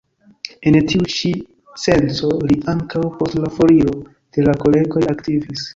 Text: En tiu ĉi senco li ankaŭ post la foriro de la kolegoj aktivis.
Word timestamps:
En 0.69 0.77
tiu 0.91 1.03
ĉi 1.15 1.33
senco 1.83 2.31
li 2.49 2.59
ankaŭ 2.75 3.05
post 3.21 3.39
la 3.45 3.55
foriro 3.61 3.97
de 4.39 4.49
la 4.51 4.61
kolegoj 4.67 5.09
aktivis. 5.17 5.67